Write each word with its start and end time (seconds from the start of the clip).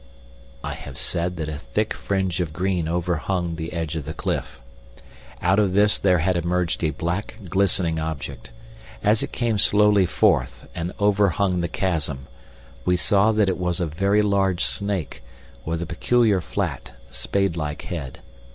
I 0.63 0.73
have 0.73 0.97
said 0.97 1.35
that 1.37 1.47
a 1.47 1.59
thick 1.59 1.93
fringe 1.93 2.39
of 2.41 2.53
green 2.53 2.87
overhung 2.87 3.53
the 3.53 3.71
edge 3.71 3.95
of 3.95 4.05
the 4.05 4.15
cliff. 4.15 4.59
Out 5.43 5.59
of 5.59 5.73
this 5.73 5.99
there 5.99 6.17
had 6.17 6.35
emerged 6.35 6.83
a 6.83 6.89
black, 6.89 7.35
glistening 7.47 7.99
object. 7.99 8.49
As 9.03 9.21
it 9.21 9.31
came 9.31 9.59
slowly 9.59 10.07
forth 10.07 10.67
and 10.73 10.91
overhung 10.99 11.61
the 11.61 11.67
chasm, 11.69 12.25
we 12.83 12.97
saw 12.97 13.31
that 13.33 13.47
it 13.47 13.59
was 13.59 13.79
a 13.79 13.85
very 13.85 14.23
large 14.23 14.63
snake 14.65 15.21
with 15.65 15.83
a 15.83 15.85
peculiar 15.85 16.41
flat, 16.41 16.93
spade 17.11 17.55
like 17.55 17.83
head. 17.83 18.21